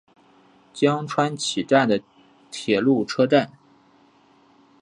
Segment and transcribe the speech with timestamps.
[0.73, 2.01] 江川崎站的
[2.49, 3.51] 铁路车站。